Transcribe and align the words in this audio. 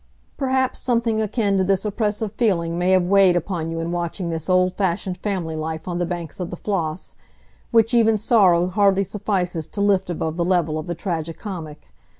Perhaps 0.35 0.79
something 0.79 1.21
akin 1.21 1.59
to 1.59 1.63
this 1.63 1.85
oppressive 1.85 2.33
feeling 2.33 2.75
may 2.75 2.89
have 2.89 3.05
weighed 3.05 3.35
upon 3.35 3.69
you 3.69 3.79
in 3.79 3.91
watching 3.91 4.31
this 4.31 4.49
old 4.49 4.73
fashioned 4.73 5.15
family 5.15 5.55
life 5.55 5.87
on 5.87 5.99
the 5.99 6.07
banks 6.07 6.39
of 6.39 6.49
the 6.49 6.57
Floss, 6.57 7.13
which 7.69 7.93
even 7.93 8.17
sorrow 8.17 8.65
hardly 8.65 9.03
suffices 9.03 9.67
to 9.67 9.79
lift 9.79 10.09
above 10.09 10.37
the 10.37 10.43
level 10.43 10.79
of 10.79 10.87
the 10.87 10.95
tragi 10.95 11.33
comic. 11.33 11.83